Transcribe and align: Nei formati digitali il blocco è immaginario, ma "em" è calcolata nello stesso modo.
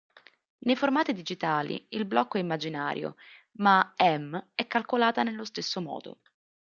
Nei 0.65 0.75
formati 0.75 1.13
digitali 1.13 1.85
il 1.89 2.05
blocco 2.05 2.37
è 2.37 2.39
immaginario, 2.39 3.17
ma 3.59 3.93
"em" 3.95 4.47
è 4.55 4.65
calcolata 4.65 5.21
nello 5.21 5.45
stesso 5.45 5.79
modo. 5.79 6.19